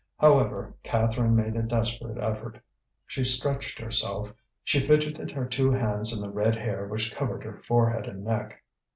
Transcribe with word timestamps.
However, 0.17 0.73
Catherine 0.81 1.35
made 1.35 1.55
a 1.55 1.61
desperate 1.61 2.17
effort. 2.17 2.59
She 3.05 3.23
stretched 3.23 3.77
herself, 3.77 4.33
she 4.63 4.79
fidgeted 4.79 5.29
her 5.29 5.45
two 5.45 5.69
hands 5.69 6.11
in 6.11 6.21
the 6.23 6.31
red 6.31 6.55
hair 6.55 6.87
which 6.87 7.13
covered 7.13 7.43
her 7.43 7.61
forehead 7.61 8.07
and 8.07 8.23
neck. 8.23 8.63